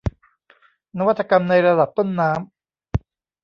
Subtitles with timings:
[0.97, 2.41] นวัตกรรมในระดับต้นน้ำ